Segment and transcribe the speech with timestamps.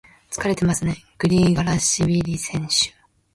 [0.31, 2.91] 疲れてますね、グリガラシビリ選手。